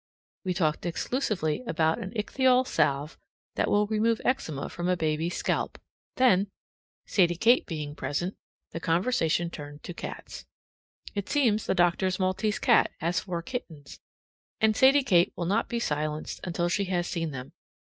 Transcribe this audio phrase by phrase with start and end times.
[0.43, 3.19] We talked exclusively about an ichthyol salve
[3.53, 5.77] that will remove eczema from a baby's scalp;
[6.15, 6.47] then,
[7.05, 8.35] Sadie Kate being present,
[8.71, 10.47] the conversation turned to cats.
[11.13, 13.99] It seems that the doctor's Maltese cat has four kittens,
[14.59, 17.53] and Sadie Kate will not be silenced until she has seen them.